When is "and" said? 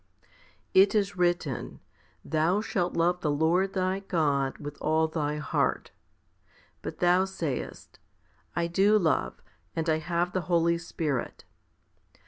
9.75-9.87